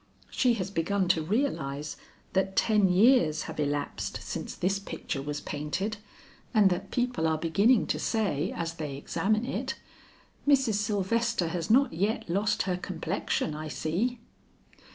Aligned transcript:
She 0.31 0.55
has 0.55 0.71
begun 0.71 1.07
to 1.09 1.21
realize 1.21 1.95
that 2.33 2.55
ten 2.55 2.89
years 2.89 3.43
have 3.43 3.59
elapsed 3.59 4.19
since 4.23 4.55
this 4.55 4.79
picture 4.79 5.21
was 5.21 5.41
painted, 5.41 5.97
and 6.55 6.71
that 6.71 6.89
people 6.89 7.27
are 7.27 7.37
beginning 7.37 7.85
to 7.85 7.99
say 7.99 8.51
as 8.51 8.73
they 8.73 8.95
examine 8.97 9.45
it, 9.45 9.75
"Mrs. 10.47 10.73
Sylvester 10.73 11.49
has 11.49 11.69
not 11.69 11.93
yet 11.93 12.27
lost 12.27 12.63
her 12.63 12.77
complexion, 12.77 13.53
I 13.53 13.67
see." 13.67 14.17